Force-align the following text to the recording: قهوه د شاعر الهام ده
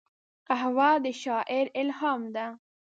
قهوه 0.47 0.91
د 1.03 1.05
شاعر 1.21 1.65
الهام 1.81 2.21
ده 2.35 2.45